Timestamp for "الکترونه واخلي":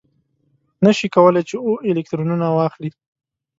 1.89-2.89